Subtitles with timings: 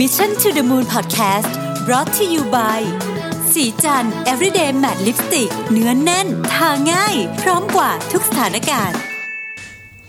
[0.00, 1.52] Mission to the Moon Podcast
[1.86, 2.80] brought to you by
[3.52, 8.98] สีจัน everyday matte lipstick เนื้อนแน่น ทาง่าย พร้อมกว่าทุกสถานการณ์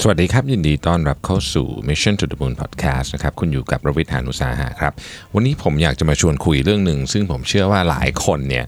[0.01, 4.93] สวัสดีครับ ยินดีต้อนรับเข้าสู่ Mission to the Moon Podcast นะครับ คุณอยู่กับระวิทยานุสาหะครับ
[5.33, 8.65] วันนี้ผมอยากจะมาชวนคุยเรื่องหนึ่ง ซึ่งผมเชื่อว่าหลายคนเนี่ย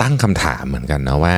[0.00, 1.36] ตั้งคำถามเหมือนกันนะว่า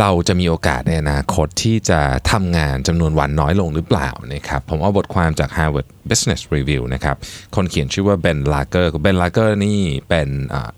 [0.00, 2.00] เราจะมีโอกาสในอนาคตที่จะ
[2.32, 7.16] ทำงานจำนวนวันน้อยลงหรือเปล่านะครับผมเอาบทความจาก Harvard Business Review นะครับ
[7.56, 10.28] คนเขียนชื่อว่าเบนลาเกอร์เบนลาเกอร์นี่เป็น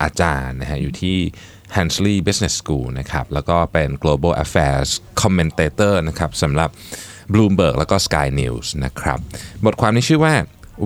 [0.03, 1.19] อาจารย์นะฮะอยู่ที่
[1.77, 4.89] Hansley Business School นะครับแล้วก็เป็น Global Affairs
[5.23, 6.71] Commentator นะครับสำหรับ
[7.33, 9.19] Bloomberg แล้วก็ Sky News นะครับ
[9.65, 10.35] บทความนี้ชื่อว่า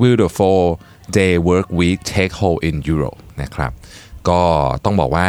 [0.01, 0.63] Will the four
[1.19, 3.73] day work week take hold in Europe นะครับ
[4.29, 4.43] ก็
[4.85, 5.29] ต้องบอกว่า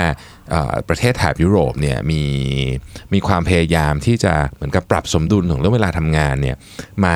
[0.90, 2.24] ประเทศแถบยุโรปเนี่ยมี
[3.14, 6.56] มีความพยายามที่จะเหมือนกับปรับสมดุลของเรื่องเวลาทำงานเนี่ย
[7.06, 7.16] มา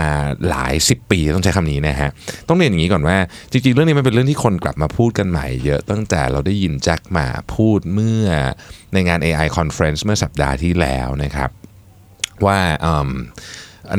[0.49, 2.09] หลาย 10 ปีต้องใช้คำนี้นะฮะ
[2.47, 3.17] ต้องเรียนอย่างนี้ก่อนว่า
[3.51, 8.25] จริงๆ เรื่องนี้มันเป็นเรื่องที่คนกลับมาพูดกันใหม่เยอะตั้งแต่เราได้ยินแจ็คหมาพูดเมื่อ
[8.93, 11.49] ในงาน AI Conference เมื่อสัปดาห์ที่แล้วนะครับ
[12.45, 12.59] ว่า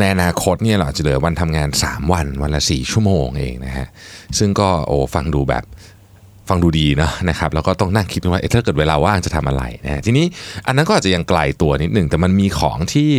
[0.01, 3.87] ในอนาคตเนี่ยเราอาจจะเหลือวันทำงาน 3 วันวันละ 4 ชั่วโมงเองนะฮะ
[4.39, 5.65] ซึ่งก็โอ้ฟังดูแบบ
[6.51, 10.27] ฟังดูดีนะนะครับแล้วก็ต้องนั่งคิดว่าเอ๊ะถ้าเกิดเวลาว่างจะทำอะไรนะทีนี้
[10.67, 13.11] อันนั้นก็อาจจะยังไกลตัวนิดหนึ่งแต่มันมีของที่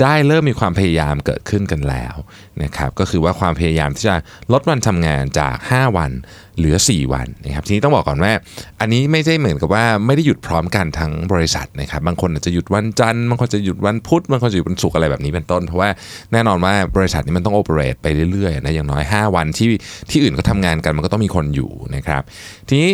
[0.00, 2.14] ได้เริ่มมีความพยายามเกิดขึ้นกันแล้ว
[2.62, 4.14] นะครับก็คือว่าความพยายามที่จะ
[4.52, 6.12] ลดวันทำงานจาก 5 วัน
[6.58, 8.32] เหลือ 4 วันนะครับทีนี้ต้องบอกก่อนว่า
[8.80, 15.88] อันนี้ไม่ได้เหมือนกับว่าไม่ได้หยุดพร้อมกันทั้งบริษัทนะครับบางคนอาจจะหยุดวันจันทร์บางคนจะหยุดวันพุธบางคนจะหยุดวันศุกร์อะไรแบบนี้เป็นต้น เพราะว่า
[16.32, 19.68] แน่นอนว่าบริษัทนี้มันต้องโอเปเรตไปเรื่อยๆนะอย่างน้อย 5 วันที่
[20.10, 22.22] ที่อื่นก็ทำงานกันมันก็ต้องมีคนอยู่นะครับ
[22.68, 22.92] ทีนี้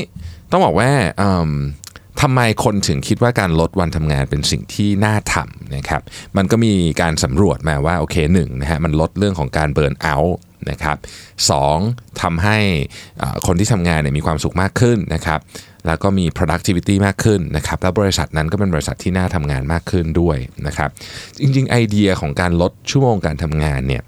[0.51, 0.91] ต้องบอกว่า
[2.23, 6.03] ทำไมคนถึงคิดว่าการลดวันทำงานเป็นสิ่งที่น่าทำนะครับ
[6.37, 10.39] มันก็มีการสำรวจมาว่าโอเคหนึ่งนะฮะมันลดเรื่องของการเบิร์นเอาท์
[10.71, 10.97] นะครับ
[11.51, 11.79] สอง
[12.23, 12.59] ทำให้
[13.47, 15.41] คนที่ทำงานเนี่ยมีความสุขมากขึ้นนะครับ
[15.87, 20.91] แล้วก็มี productivity มากขึ้นนะครับแล้วบริษัทนั้นก็เป็นบริษัทที่น่าทำงานมากขึ้นด้วยนะครับ
[21.41, 24.03] จริงๆ ไอเดียของการลดชั่วโมงการทำงานเนี่ย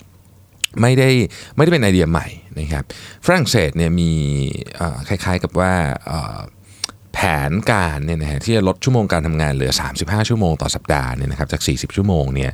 [0.81, 1.09] ไม่ได้
[1.57, 2.85] ไม่ได้เป็นไอเดียใหม่นะครับ
[3.27, 4.11] ฝรั่งเศสเนี่ยมี
[5.09, 5.73] คล้ายๆกับว่า
[7.15, 7.19] แผ
[7.51, 12.51] นการเนี่ยนะฮะที่จะลดชั่วโมงการทำงานเหลือ 35 ชั่วโมงต่อสัปดาห์เนี่ยนะครับจาก 40 ชั่วโมงเนี่ย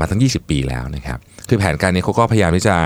[0.00, 1.18] มาตั้ง 20 ปีแล้วนะครับ
[1.48, 2.76] คือแผนการนี้เขาก็พยายามที่จะ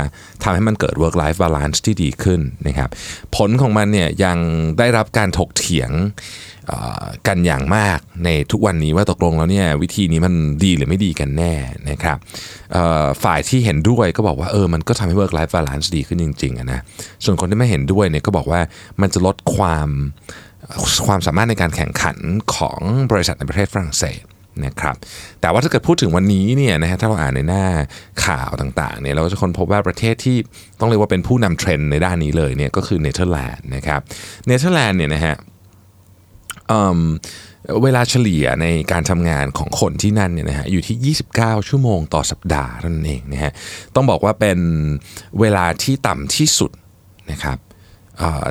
[0.42, 2.90] ทำให้มันเกิด work life balance ที่ดีขึ้นนะครับ
[3.36, 4.38] ผลของมันเนี่ยยัง
[4.78, 5.90] ได้รับการถกเถียง
[7.28, 11.54] กันอย่างมากในทุกวันนี้ว่าตกลงแล้วเนี่ยวิธีนี้มันดีหรือไม่ดีกันแน่
[11.90, 12.18] นะครับ
[13.24, 16.80] ฝ่ายที่เห็นด้วยก็บอกว่าเออมันก็ทำให้ work life balance ดีขึ้นจริงๆนะ
[17.24, 18.60] ส่วนคนที่ไม่เห็นด้วยเนี่ยก็บอกว่า
[19.00, 19.88] มันจะลดความ
[21.06, 22.16] ความสามารถในการแข่งขัน
[22.54, 22.80] ของ
[23.10, 24.22] บริษัทในประเทศฝรั่งเศส
[24.66, 24.96] นะครับ
[25.40, 27.64] แต่ว่าถ้าเกิดพูดถึงวันนี้เนี่ยนะฮะถ้าเราอ่านในหน้า
[28.24, 30.36] ข่าวต่างๆเนี่ยเราก็จะค้นพบว่าประเทศที่
[30.80, 34.00] ต้องเรียกว่าเป็นผู้นำเทรนด์ในด้านนี้เลยเนี่ยก็คือเนเธอร์แลนด์นะครับ
[34.46, 35.34] เนเธอร์แลนด์เนี่ยนะฮะ
[36.68, 43.52] เเวลาเฉลี่ยในการทำงานของคนที่นั่นเนี่ยนะฮะอยู่ที่ 29 ชั่วโมงต่อสัปดาห์นั่นเองนะฮะ
[43.94, 44.58] ต้องบอกว่าเป็น
[45.40, 46.70] เวลาที่ต่ำที่สุด
[47.30, 47.58] นะครับ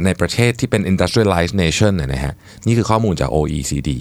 [0.05, 2.33] ในประเทศที่เป็น industrialized nation นนะฮะ
[2.65, 3.91] นี่คือข้อมูลจาก OECD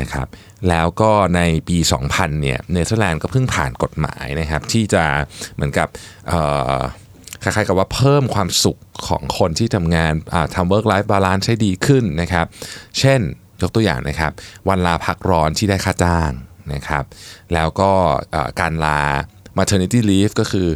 [0.00, 0.26] นะครับ
[0.68, 1.78] แล้วก็ในปี
[2.08, 5.04] 2000 เนี่ยเนเธอร์แลนด์ก็เพิ่งผ่านกฎหมายนะครับที่จะ
[5.54, 5.88] เหมือนกับ
[7.42, 8.78] คล้ายๆกับว่าเพิ่มความสุข
[9.08, 10.12] ของคนที่ทำงาน
[10.54, 12.46] ทำ work life balance ให้ดีขึ้นนะครับ
[12.98, 13.20] เช่น
[13.62, 14.32] ยกตัวอย่างนะครับ
[14.68, 16.32] วันลาพักร้อนที่ได้ค่าจ้าง
[16.74, 17.04] นะครับ
[17.54, 17.90] แล้วก็
[18.60, 19.00] การลา
[19.58, 20.68] maternity leave ก็คือ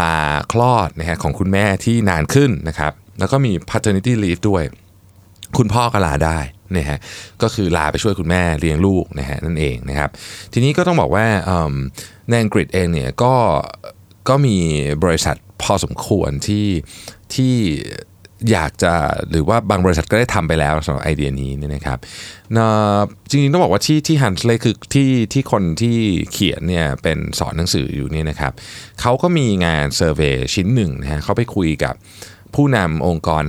[0.00, 0.16] ลา
[0.52, 4.62] คลอดนะฮะของคุณแม่ที่นานขึ้นนะครับ แล้วก็มี paternity leave ด้วย
[5.58, 6.38] คุณพ่อก็ลาได้
[6.76, 6.98] นะฮะ
[7.42, 10.10] ก็คือลาไปช่วยคุณแม่เลี้ยงลูกนะฮะนั่นเองนะครับ
[10.52, 11.74] ทีนี้ก็ต้องบอกว่าเอิ่ม
[12.28, 13.34] ในอังกฤษเองเนี่ยก็
[14.28, 14.56] ก็มี
[15.04, 16.66] บริษัทพอสมควรที่
[17.34, 17.54] ที่
[18.50, 18.92] อยากจะ
[19.30, 21.98] หรือว่าบางบริษัทก็ได้ทำไปแล้วสำหรับไอเดียนี้เนี่ยนะครับ
[23.28, 25.96] จริงๆต้องบอกว่าที่ที่ฮันส์เลยคือที่ที่คนที่
[26.32, 28.52] เขียนเนี่ยเป็นสอนหนังสืออยู่เนี่ยนะครับ
[29.00, 31.94] เขาก็มีงานเซอร์เวยชิ้นหนึ่งนะฮะเขาไปคุยกับ
[32.54, 33.42] ผู้นำองค์กร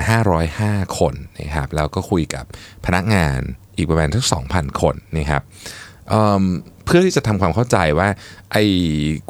[0.45, 2.45] 505 คนนะครับแล้วก็คุยกับ
[2.85, 3.39] พนักงาน
[3.77, 5.41] อีกประมาณทั้ง2,000 คนนะครับ
[6.09, 8.09] เเพื่อที่จะทำความเข้าใจว่า
[8.51, 8.57] ไอ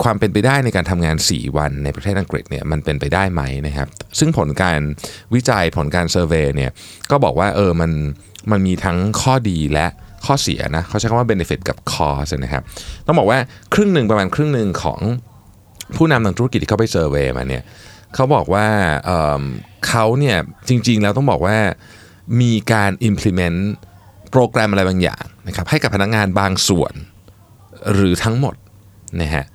[0.04, 3.88] ความเป็นไปได้ในการทำงาน 4 วันในประเทศอังกฤษเนี่ยมันเป็นไปได้ไหมนะครับ
[4.20, 4.80] ซึ่งผลการ
[5.34, 6.72] วิจัยผลการเซอร์เวยเนี่ย
[7.12, 7.92] ก็บอกว่าเออมัน
[8.52, 9.88] มันมีทั้งข้อดีและ
[10.26, 12.64] ข้อเสียนะเขาใช้คำว่า benefit กับ cost นะครับ
[13.06, 13.40] ต้องบอกว่า
[13.74, 15.00] ครึ่งหนึ่งประมาณครึ่งหนึ่งของ
[15.98, 17.64] ผู้นำทางธุรกิจที่เขาไปเซอร์เวยมาเนี่ย
[18.16, 18.68] เขาบอกว่า
[19.06, 20.38] เเขาเนี่ย
[20.70, 21.58] จริงๆแล้วต้องบอกว่า
[22.42, 23.60] มีการ implement
[24.32, 26.94] โปรแกรมอะไรบางอย่างนะครับให้กับพนักงานบางส่วน
[27.94, 28.56] หรือทั้งหมด
[29.22, 29.46] นะฮะ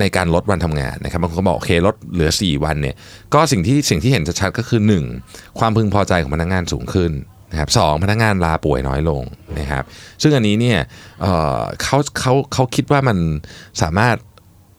[0.00, 2.96] ในการลดวันทำงานนะครับบางคนก็บอกโอเคลดเหลือ 4 วันเนี่ย
[3.34, 4.80] ก็สิ่งที่สิ่งที่เห็นชัดๆก็คือ
[5.20, 7.12] 1 ความพึงพอใจของพนักงานสูงขึ้น
[7.50, 9.22] นะครับสองพนักงานลาป่วยน้อยลง
[9.58, 9.84] นะครับ
[10.22, 10.78] ซึ่งอันนี้เนี่ย
[11.22, 13.18] เเขาเขาเขาคิดว่ามัน
[13.82, 14.16] สามารถ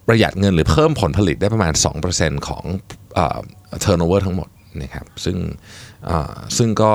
[0.08, 1.74] ประหยัดเงินหรือเพิ่มผลผลิตได้ประมาณ
[2.10, 2.64] 2%ของ
[3.16, 3.40] เอ่อ
[3.84, 4.50] turnover ทั้งหมด
[4.82, 5.38] นะครับซึ่ง
[6.58, 6.92] ซึ่งก็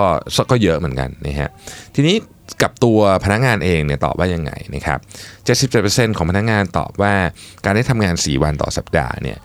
[0.50, 1.50] ก็เยอะเหมือนกันนะฮะ
[1.94, 2.16] ทีนี้
[2.62, 4.98] กับตัวพนักงานเองเนี่ยตอบว่ายังไงนะครับ
[6.12, 7.14] 77%ของพนักงานตอบว่า
[7.64, 9.38] การได้ทำงาน 4 วันต่อสัปดาห์เนี่ย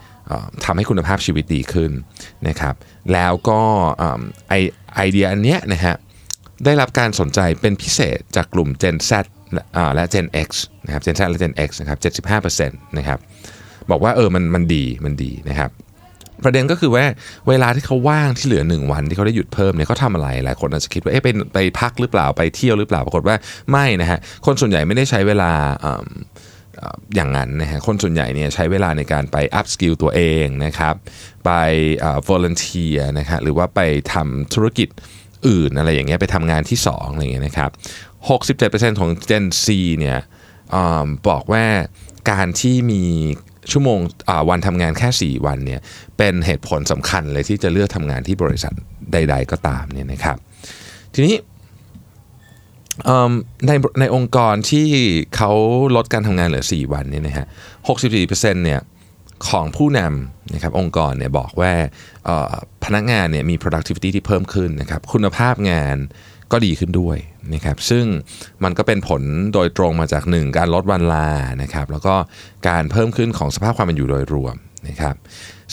[0.65, 1.91] ทำให้คุณภาพชีวิตดีขึ้น
[2.47, 2.75] นะครับ
[3.13, 3.61] แล้วก็
[4.49, 4.53] ไอ
[4.95, 5.95] ไอเดียอันเนี้ยนะฮะ
[6.65, 9.11] ได้รับการสนใจเป็นพิเศษจากกลุ่ม Gen Z
[9.53, 10.49] และอ่าและ Gen X
[10.85, 11.99] นะครับ Gen Z และ Gen X นะครับ
[12.59, 13.19] 75%นะครับ
[13.91, 15.71] บอกว่าเออมันมันดีมันดีนะครับ
[16.43, 17.05] ประเด็นก็คือว่า
[17.49, 23.35] เวลาที่เขาว่างที่เหลือ 1 วันที่เขาได้หยุดเพิ่มเนี่ยเขาทำอะไรหลายคนอาจจะคิดว่าเอ๊ะไปไปพักหรือเปล่าไปเที่ยวหรือเปล่าปรากฏว่า
[23.71, 25.51] ไม่นะฮะคนส่วนใหญ่ไม่ได้ใช้เวลา
[27.15, 30.95] อย่างนั้นนะฮะคนส่วนใหญ่เนี่ยใช้เวลาในการไป up skill ตัวเองนะครับ
[31.45, 31.51] ไป
[31.99, 33.81] เอ่อ volunteer นะฮะหรือว่าไป
[34.13, 34.89] ทำธุรกิจ
[35.47, 37.71] อื่นอะไรอย่างเงี้ยไปทำงานที่2อะไรเงี้ยนะครับ
[38.29, 39.65] 67%ของ Gen Z
[39.99, 40.19] เนี่ย
[40.75, 40.77] อ
[41.29, 41.65] บอกว่า
[42.31, 43.03] การที่มี
[43.71, 43.99] ชั่วโมง
[44.49, 45.81] วันทำงานแค่ 4 วันเนี่ย
[46.17, 48.73] เป็นเหตุผลสำคัญเลยที่จะเลือกทำงานที่บริษัท
[49.13, 50.37] ใด ๆ ก็ตามเนี่ยนะครับ
[51.13, 51.35] ทีนี้
[53.67, 54.87] ในในองค์กรที่
[55.35, 55.51] เขา
[55.95, 57.47] ลดการทำงานเหลือ 4 วันเนี่ยนะฮะ
[58.05, 58.81] 64%เนี่ย
[59.49, 61.73] ของผู้นำนะครับองค์กรเนี่ยบอกว่า
[62.85, 65.97] พนักงานเนี่ยมี productivity ที่เพิ่มขึ้นนะครับคุณภาพงาน
[66.51, 67.17] ก็ดีขึ้นด้วย
[67.53, 68.05] นะครับซึ่ง
[68.63, 69.21] มันก็เป็นผล
[69.53, 71.29] โดยตรงมาจาก 1 การลดวันลา
[71.61, 72.15] นะครับแล้วก็
[72.67, 74.55] การเพิ่มขึ้นของสภาพความเป็นอยู่โดยรวม
[74.87, 75.15] นะครับ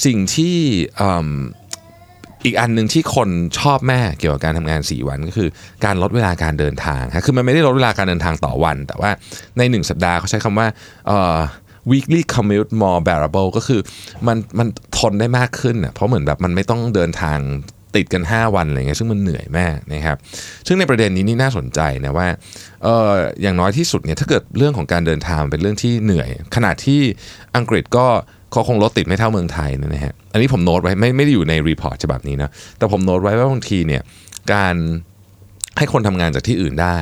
[0.05, 0.57] สิ่งที่
[2.45, 3.29] อีกอันหนึ่งที่คน
[3.59, 5.49] ชอบแม่เกี่ยวกับการทำงาน 4 วันก็คือ
[5.85, 9.11] การลดเวลาการเดินทางคือมันไม่ได้ลดเวลาการเดินทางต่อวัน แต่ว่า
[9.59, 10.67] ใน 1 สัปดาห์เขาใช้คำว่า
[11.91, 13.81] weekly commute more bearable ก็คือ
[14.27, 17.39] มันมันทนได้มากขึ้นอะเพราะเหมือนแบบมันไม่ต้องเดินทาง
[17.97, 20.17] ติดกัน 5 วันอะไรเงี้ยซึ่งมันเหนื่อยมากนะครับ
[20.67, 22.29] ซึ่งในประเด็นนี้นี่น่าสนใจนะว่า
[22.83, 23.13] เออ
[23.43, 27.01] อย่างน้อยที่สุดเนี่ยถ้าเกิดเรื่องของการเดินทางเป็นเรื่องที่เหนื่อยขณะที่
[27.57, 28.07] อังกฤษก็
[28.53, 34.03] เขาคงรถติดไม่เท่าเมืองไทยนะฮะอันนี้ผมโน้ตไว้ไม่ไม่ได้อยู่ใน report ฉบับนี้นะแต่ผมโน้ตไว้ว่าบางทีเนี่ย
[34.53, 34.75] การ
[35.79, 36.99] ให้คนทำงานจากที่อื่นได้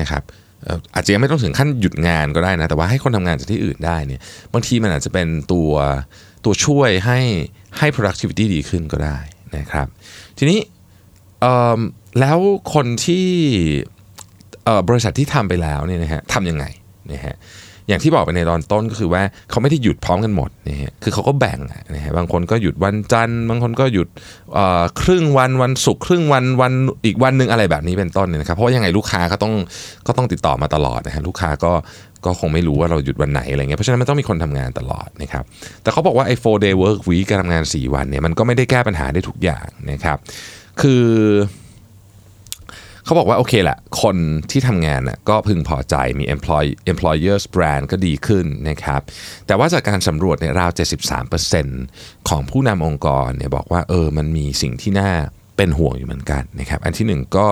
[0.00, 0.22] นะครับ
[0.64, 4.20] เอ่ออาจจะยังไม่ต้องถึงขั้นหยุดงานก็ได้นะแต่ว่าให้คนทำงานจากที่อื่นได้เนี่ย
[4.52, 5.70] บางทีมันอาจจะเป็นตัว
[6.44, 7.20] ตัวช่วยให้
[7.78, 9.18] ให้ productivity ดีขึ้นก็ได้
[9.58, 9.86] นะครับ
[10.38, 10.60] ทีนี้
[12.20, 12.38] แล้ว
[12.74, 13.26] คนที่
[14.88, 16.64] บริษัทที่ทำไปแล้วเนี่ยนะฮะทำยังไง
[17.12, 17.34] นะฮะ
[17.88, 21.58] อย่างที่บอกไปในตอนต้นก็คือว่าเขาไม่ได้หยุดพร้อมกันหมดนะฮะคือเขาก็แบ่ง
[21.94, 24.08] นะฮะบางคนก็หยุดวันจันทร์บางคนก็หยุด
[25.00, 26.72] ครึ่งวันวันศุกร์ครึ่งวันวัน
[27.06, 29.54] อีกวันหนึ่งอะไรแบบนี้เป็นต้นเนี่ยนะครับเพราะยังไงลูกค้าก็ต้อง
[30.06, 31.72] ก็ต้องติดต่อมาตลอดนะฮะลูกค้าก็
[32.24, 35.44] ก็คงไม่รู้ว่าเราหยุดวันไหนอะไรเงี้ยเพราะฉะนั้นมันต้องมีคนทำงานตลอดนะครับ
[35.82, 40.18] แต่เขาบอกว่าไอ้ four day work week การทำงาน 4 วันเนี่ยมันก็ไม่ได้แก้ปัญหาได้ทุกอย่างนะครับ
[40.80, 41.04] คือ
[43.06, 44.16] เขาบอกว่าโอเคแหละคน
[44.50, 49.00] ที่ทำงานน่ะก็พึงพอใจมี employ employers brand ก็ดีขึ้นนะครับ
[49.46, 50.70] แต่ว่าจากการสำรวจเนี่ยราว
[51.50, 55.12] 73%ของผู้นำองค์กรเนี่ยบอกว่าเออมันมีสิ่งที่น่า
[55.56, 57.46] เป็นห่วงอยู่เหมือนกันนะครับ อันที่หนึ่งก็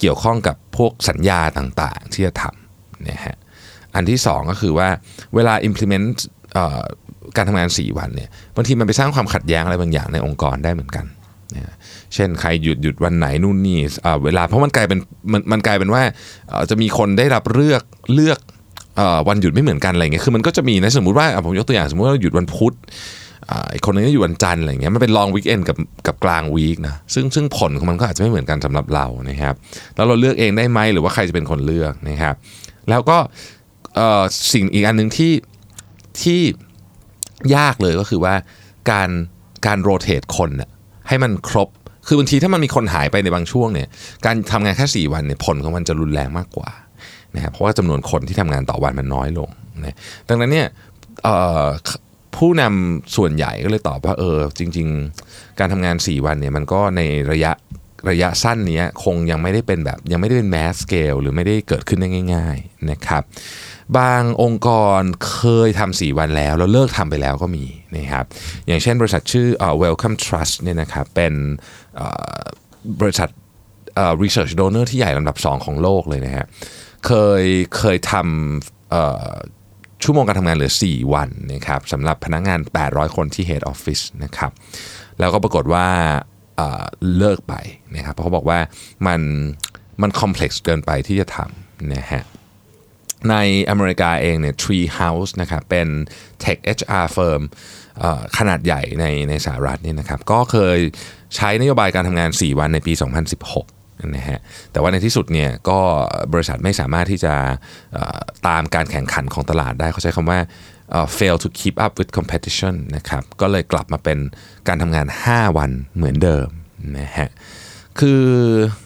[0.00, 3.36] เกี่ยวข้องกับพวกสัญญาต่างๆ ที่จะทำนะฮะ
[3.94, 4.88] อันที่สองก็คือว่า
[5.34, 6.08] เวลา implement
[7.36, 11.06] การทำงาน 4 วันเนี่ยบางทีมันไปสร้างความขัดแย้งอะไรบางอย่างในองค์กรได้เหมือนกัน
[12.14, 13.78] เช่นใครหยุดหยุดวันไหนนู่นนี่
[14.24, 14.98] เวลาเพราะมันกลายเป็น
[15.32, 16.02] มันมันกลายเป็นว่า
[16.70, 17.82] จะมีคนได้รับเลือก
[18.14, 18.38] เลือก
[19.28, 22.74] วันหยุดไม่เหมือนกันอะไรเงี้ยคือมันก็จะมีนะสมมติว่าผมยกตัวอย่างสมมติว่าเราหยุดวันพุธ
[23.74, 25.76] อีกคนนึงก็อยู่วันจันทร์อะไรเงี้ยมันเป็นลองวีคเอนกับ
[26.06, 29.54] กับกลางวีคนะซึ่งซึ่งผลของมันก็อาจจะไม่เหมือนกันสำหรับเรานะครับ
[29.96, 32.34] แล้วเราเลือกเองได้ไหมหรือว่าใครจะเป็นคนเลือกนะครับ
[32.90, 33.18] แล้วก็
[34.52, 35.32] สิ่งอีกอันหนึ่งที่
[36.22, 36.40] ที่
[37.56, 38.34] ยากเลยก็คือว่า
[38.90, 39.10] การ
[39.66, 40.70] การโรเตทคนน่ะ
[41.08, 41.68] ให้มันครบ
[42.06, 43.88] คือบางทีถ้ามันมีคนหายไปในบางช่วงเนี่ย
[44.26, 46.70] การทำงานแค่ 4 วันเนี่ยผลของมันจะรุนแรงมากกว่า
[47.34, 49.50] นะครับเพราะว่าจำนวนคนที่ทำงานต่อวันมันน้อยลง
[49.84, 49.96] นะ
[50.28, 50.66] ดังนั้นเนี่ย
[52.36, 54.88] ผู้นำส่วนใหญ่ก็เลยตอบว่าเออจริง
[55.22, 57.00] ๆ การทำงาน 4 วันเนี่ยมันก็ใน
[57.32, 57.52] ระยะ
[58.10, 63.22] ระยะสั้นเนี้ยคงยังไม่ได้เป็นแบบยังไม่ได้เป็นแมสสเกลหรือไม่ได้เกิดขึ้นได้ง่าย ๆนะครับ
[63.98, 67.64] บางองค์กรเคยทำ4วันแล้ว แล้วเลิกทำไปแล้วก็มี
[67.96, 68.24] นะครับ
[68.66, 71.34] อย่างเช่นบริษัทชื่อเอ่อ Welcome Trust เนี่ยนะครับเป็น
[71.96, 72.08] เอ่
[72.40, 72.42] อ
[73.00, 73.28] บริษัท
[74.22, 76.46] research donor ที่ใหญ่ลำดับ 2 ของโลกเลยนะฮะ
[77.06, 77.44] เคย
[77.78, 79.32] เคยทำเอ่อ
[80.02, 82.58] ชั่วโมงการทำงานเหลือ 4 วันนะครับสำหรับพนักงาน
[82.88, 84.50] 800 คนที่ Head Office นะครับ
[85.18, 85.88] แล้วก็ปรากฏว่า
[87.16, 87.54] เลิกไป
[87.96, 88.58] นะครับเพราะเขาบอกว่า
[89.06, 89.20] มัน
[90.02, 92.22] มันคอมเพล็กซ์เกินไปที่จะทำนะฮะ
[93.30, 93.36] ใน
[93.70, 95.88] อเมริกาเองเนี่ย Tree House นะครับเป็น
[96.44, 97.42] Tech HR firm
[98.00, 100.78] เอ่อขนาดใหญ่ในในสหรัฐนี่นะครับก็เคย
[101.36, 102.92] ใช้นโยบายการทำงาน 4 วันในปี
[103.52, 104.38] 2016นะฮะ
[104.72, 105.78] แต่ว่าในที่สุดเนี่ยก็
[106.32, 107.34] บริษัทไม่สามารถที่จะ
[108.48, 110.38] ตามการแข่งขันของตลาดได้เขาใช้คำว่า
[111.18, 114.18] fail to keep up with competition นะครับก็เลยกลับมาเป็น
[114.68, 116.48] การทำงาน 5 วันเหมือนเดิม
[116.98, 117.28] นะฮะ
[117.98, 118.24] คือ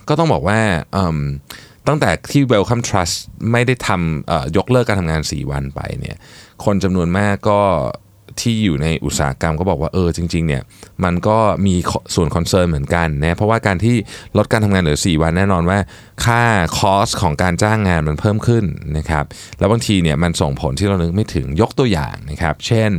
[0.08, 0.60] ก็ต้องบอกว่า
[1.88, 3.16] ตั้งแต่ที่ Welcome Trust
[3.52, 6.16] ไม่ได้ทำยกเลิกการทำงาน 4 วันไปเนี่ย
[6.64, 7.60] คนจำนวนมากก็
[8.42, 10.62] ที่อยู่ในอุตสาหกรรมก็บอกว่าเออจริงๆเนี่ย
[11.04, 11.74] มันก็มี
[12.14, 13.96] ส่วนคอนเซิร์นเหมือนกันนะเพราะว่าการที่
[14.36, 15.78] ลดการทำงานเหลือ 4 วันแน่นอนว่า
[16.24, 16.42] ค่า
[16.78, 18.64] คอสของการจ้างงานมันเพิ่มขึ้น
[18.98, 19.24] นะครับ
[19.58, 22.90] แล้วบางทีเนี่ยมันส่งผลที่เรานึกไม่ถึงยกตัวอย่างนะครับ เช่น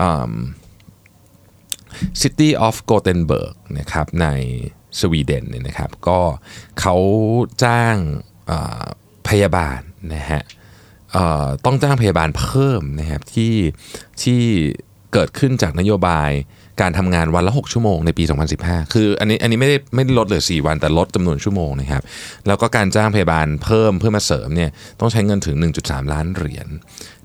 [0.00, 0.32] อืม
[2.20, 4.26] City of Gothenburg นะครับใน
[5.00, 6.20] สวีเดนเนี่ยนะครับก็
[6.80, 6.96] เขา
[7.64, 7.96] จ้าง
[9.28, 9.80] พยาบาล
[10.14, 10.42] นะฮะ
[11.64, 13.54] ต้องจ้างพยาบาลเพิ่มนะครับที่
[14.22, 14.40] ที่
[15.12, 16.30] เกิดขึ้นจากนโยบาย
[16.80, 18.24] การทำงานวันละ 6 ชั่วโมงในปี
[18.58, 22.02] 2015 คืออันนี้อันนี้ไม่ได้ไม่ได้ลดเหลือ 4 วันแต่ลดจำนวนชั่วโมงนะครับ
[22.46, 26.68] แล้วก็การจ้างพยาบาลเพิ่มเพื่อมาเสริมเนี่ยต้องใช้เงินถึง 1.3 ล้านเหรียญ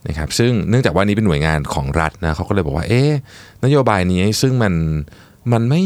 [0.07, 3.03] นะครับ ซึ่งเนื่องจากว่านี้เป็นหน่วยงานของรัฐนะเขาก็เลยบอกว่า เอ๊
[3.65, 4.73] นโยบายนี้ซึ่งมัน
[5.53, 5.83] มันไม่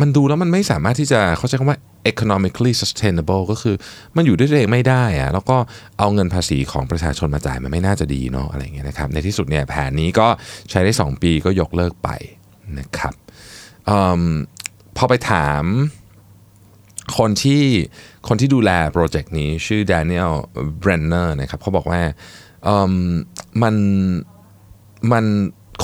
[0.00, 1.78] มันดูแล้วมันไม่สามารถที่จะเขาใช้คำว่า
[2.10, 3.76] economically sustainable ก็คือ
[4.16, 5.56] มันอยู่ด้วยตัวเองไม่ได้อะแล้วก็
[5.98, 10.28] เอาเงินภาษีของประชาชนมาจ่ายมันไม่น่าจะดีเนาะอะไรเงี้ยนะครับในที่สุดเนี่ยแผนนี้ก็
[10.70, 12.08] ใช้ได้ 2 ปีก็ยกเลิกไป
[12.78, 13.14] นะครับ
[13.90, 14.22] อม
[14.96, 15.62] พอไปถาม
[17.18, 17.62] คนที่
[18.28, 20.32] คนที่ดูแลโปรเจกต์นี้ชื่อ Daniel
[20.82, 22.00] Brenner นะครับเขาบอกว่า
[23.62, 23.74] มัน
[25.12, 25.24] มัน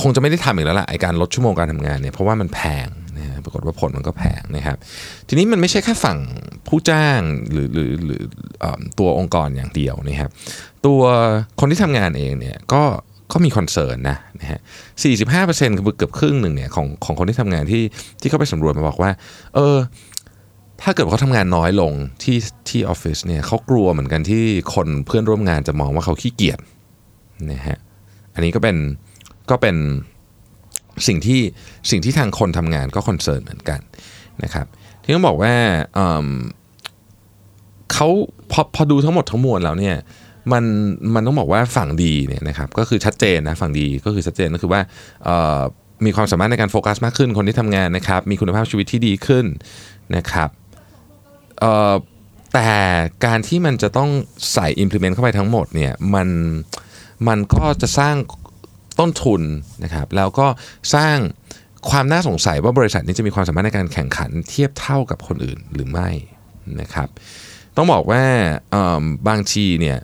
[0.01, 2.87] คงจะไม่ได้ทำอีกแล้วล่ะไอการลดชั่วโมงการทำงานเนี่ยเพราะว่ามันแพง
[3.45, 4.77] ปรากฏว่าผลมันก็แพงนะครับ
[5.27, 6.19] ทีนี้มันไม่ใช่แค่ฝั่ง
[6.67, 7.19] ผู้จ้าง
[7.51, 8.23] หรือหรือหรือ
[8.99, 10.29] ตัวองค์กรอย่างเดียวนะครับ
[10.85, 11.01] ตัว
[11.59, 12.83] คนที่ทำงานเองเนี่ยก็
[13.33, 14.59] ก็มี concern นะนะฮะ
[15.19, 17.83] 45%คือเกือบครึ่งหนึ่งเนี่ยของของคนที่ทำงานที่
[18.21, 19.11] ที่เขาไปสำรวจมาบอกว่า
[19.55, 19.77] เออ
[20.81, 22.37] ถ้าเกิดเขาทำงานน้อยลงที่
[22.69, 26.59] ที่ออฟฟิศเนี่ยเขากลัวเหมือนกันที่คนเพื่อนร่วมงานจะมองว่าเขาขี้เกียจ
[27.51, 27.77] นะฮะ
[28.33, 28.77] อันนี้ก็เป็น
[29.49, 29.75] ก็เป็น
[31.07, 31.41] สิ่งที่
[31.89, 33.79] สิ่งที่ทางคนทำงานก็คอนเซิร์นเหมือนกัน
[34.43, 34.65] นะครับ
[35.03, 35.53] ที่ต้องบอกว่า
[35.93, 38.07] เเขา
[38.51, 39.95] พอพอดูทั้งหมดทั้งมวลแล้วเนี่ย
[40.51, 40.63] มัน
[41.15, 44.81] มันต้องบอกว่าฝั่งดีเนี่ยนะครับก็คือชัดเจนนะฝั่งดีก็คือชัดเจนก็คือว่า
[46.05, 49.45] มีความสามารถในการโฟกัสมากขึ้นคนที่ทำงานนะครับ มีคุณภาพชีวิตที่ดีขึ้น
[50.15, 50.49] นะครับ
[52.53, 52.71] แต่
[53.25, 54.09] การที่มันจะต้อง
[54.53, 56.27] ใส่ implement เข้าไปทั้งหมดเนี่ยมัน
[57.27, 58.15] มันก็จะสร้าง
[58.99, 59.41] ต้นทุน
[59.83, 60.47] นะครับแล้วก็
[60.95, 61.17] สร้าง
[61.89, 66.09] ความน่าสงสัยว่าบริษัทนี้จะมีความสามารถในการแข่งขันเทียบเท่ากับคนอื่นหรือไม่
[66.81, 67.07] นะครับ
[67.77, 68.23] ต้องบอกว่า
[69.27, 69.97] บางทีเนี่ย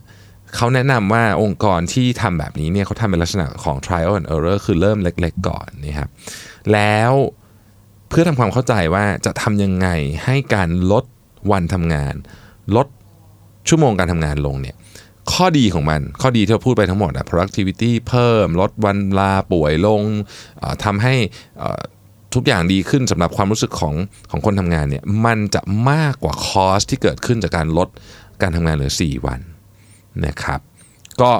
[0.55, 6.09] เขาแนะนำว่าองค์กรที่ทำแบบนี้เนี่ยเขาทำเป็นลักษณะของ trial and error คือเริ่มเล็ก ๆ ก่อนนะครับ
[6.73, 7.11] แล้ว
[8.09, 9.87] เพื่อทำความเข้าใจว่าจะทำยังไง
[10.25, 11.03] ให้การลด
[11.51, 12.13] วันทำงาน
[12.75, 12.87] ลด
[13.67, 14.75] ชั่วโมงการทำงานลงเนี่ย
[15.33, 20.01] ข้อดีของมัน ข้อดีที่เราพูดไปทั้งหมดอะ productivity เพิ่มลดวันลาป่วยลง
[20.83, 21.15] ทำให้
[22.35, 23.95] ทุกอย่างดีขึ้นสำหรับความรู้สึกของ
[24.31, 27.89] ของคนทำงานเนี่ยมันจะมากกว่าคอสที่เกิดขึ้นจากการลด
[28.41, 29.39] การทำงานเหลือ 4 วัน
[30.25, 30.59] นะครับ
[31.21, 31.31] ก็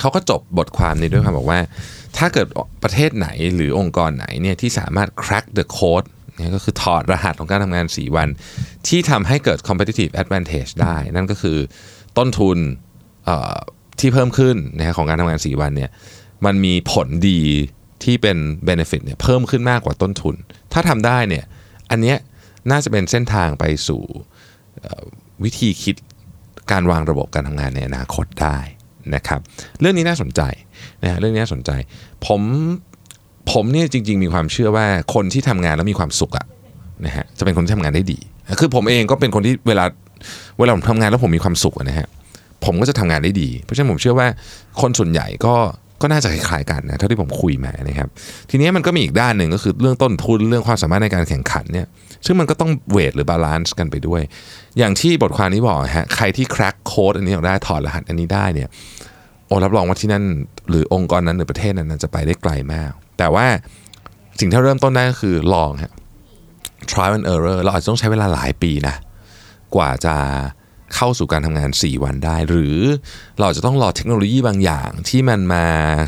[0.00, 1.60] เขาก็จบบทความนี้ด้วยความบอกว่า
[2.16, 2.46] ถ้าเกิด
[2.82, 6.06] ประเทศไหนหรือองค์กรไหนเนี่ยที่สามารถ crack the code
[6.38, 8.28] นี่ก็คือถอดรหัสของการทำงาน 4 วัน
[8.88, 11.58] ที่ทำให้เกิด competitive advantage ได้ นั่นก็คือ
[12.18, 12.58] ต้นทุน
[14.00, 15.90] ที่เพิ่มขึ้นนะฮะของการทำงาน 4 วันเนี่ย
[16.46, 17.40] มันมีผลดี
[18.04, 18.36] ที่เป็น
[18.68, 20.34] benefit เนี่ยเพิ่มขึ้นมากกว่าต้นทุน
[20.72, 21.44] ถ้าทำได้เนี่ย
[21.90, 22.16] อันเนี้ย
[22.70, 24.02] น่าจะเป็นเส้นทางไปสู่
[25.44, 25.96] วิธีคิด
[26.72, 28.58] การวางระบบการทำงานในอนาคตได้
[29.14, 29.40] นะครับ
[29.80, 30.40] เรื่องนี้น่าสนใจ
[31.02, 31.70] นะฮะเรื่องนี้น่าสนใจ
[32.26, 32.40] ผม
[33.52, 36.46] ผมเนี่ยจริง ๆ มีความเชื่อว่าคนที่ทำงานแล้วมีความสุขอะ
[37.06, 38.18] นะฮะจะเป็นคนที่ทำงานได้ดี
[38.60, 39.84] คือผมเองก็เป็นคนที่เวลา
[40.58, 42.08] เวลาผมทำงานแล้วผมมีความสุขนะฮะ
[42.64, 44.28] ผมก็จะทำงานได้ดี เพราะฉะนั้นผมเชื่อว่า
[44.80, 45.54] คนส่วนใหญ่ก็
[46.02, 48.08] ก็น่าจะคล้ายกันนะเท่าที่ผมคุยมานะครับ
[48.50, 51.86] ทีนี้มันก็มีอีกด้านหนึ่งก็คือเรื่องต้นทุนเรื่องความสามารถในการแข่งขันเนี่ย
[52.26, 54.22] ซึ่งมันก็ต้อง weight หรือ balance กันไปด้วย
[54.78, 58.68] อย่างที่บทความนี้บอกฮะใครที่ crack code อันนี้ออกได้ถอดรหัสอันนี้ได้เนี่ย
[59.46, 60.24] โอ้รับรองว่าที่นั่น
[60.70, 63.46] หรือองค์กรนั้นหรือประเทศนั้นจะไปได้ไกลมาก แต่ว่า
[64.40, 65.92] สิ่งที่เริ่มต้นได้ก็คือลองฮะ
[66.90, 68.94] trial and error เราอาจจะต้องใช้เวลาหลายปีนะ
[69.74, 70.16] กว่าจะ
[70.94, 72.76] เข้าสู่การทำงาน 4 วันได้ หรือ
[73.40, 75.64] เราจะต้องรอเทคโนโลยีบางอย่างที่มันมา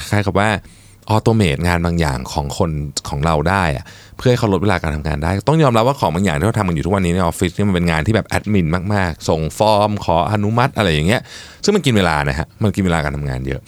[0.09, 0.51] คล้ายกับว่า
[1.11, 2.71] automate งานบางอย่างของคน
[3.09, 3.85] ของเราได้อะ
[4.17, 11.21] เพื่อให้เขาลดเวลาการทำงานได้ ต้องยอมรับว่าของบางอย่างที่เราทำกันอยู่ทุกวันนี้ในออฟฟิศนี่มันเป็นงานที่แบบแอดมินมากๆ ส่งฟอร์ม ขออนุมัติอะไรอย่างเงี้ย
[11.65, 13.61] ซึ่งมันกินเวลานะฮะมันกินเวลาการทำงานเยอะ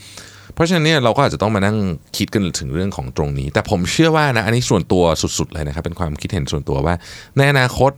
[0.54, 1.76] เพราะฉะนั้นเนี่ยเราก็อาจจะต้องมานั่ง
[2.16, 5.04] คิดกันถึงเรื่องของตรงนี้ แต่ผมเชื่อว่านะอันนี้ส่วนตัว
[5.38, 6.94] สุดๆเลยนะครับเป็นความคิดเห็นส่วนตัวว่า
[7.36, 7.92] ในอนาคต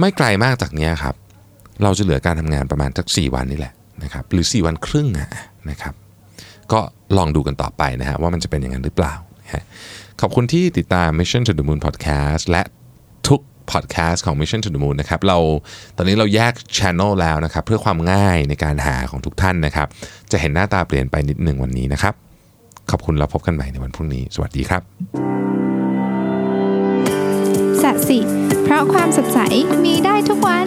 [0.00, 1.14] ไม่ไกลมากจากเนี้ยครับ
[1.82, 5.08] เราจะเหลือการทำงานประมาณสัก 4 วันนี่แหละนะครับหรือ 4 วันครึ่ง
[5.70, 5.94] นะครับ
[6.72, 6.80] ก็
[7.16, 9.14] ลองดูกันต่อไปนะฮะว่ามันจะเป็นอย่างนั้นหรือเปล่า
[10.20, 12.62] ขอบคุณที่ติดตาม Mission to the Moon Podcast และ
[13.28, 13.40] ทุก
[13.72, 15.38] podcast ของ Mission to the Moon นะครับเรา
[15.96, 19.88] ตอนนี้เราแยก Channel แล้วนะครับ เพื่อความง่ายในการหาของทุกท่านนะครับ
[20.32, 22.14] จะเห็นหน้าตาเปลี่ยนไปนิดหนึ่งวันนี้นะครับ
[22.90, 24.82] ขอบคุณเราพบกันใหม่ในวันพรุ่งนี้ สวัสดีครับ
[27.82, 28.18] สัสิ
[28.64, 29.38] เพราะความสดใส
[29.84, 30.66] มีได้ทุกวัน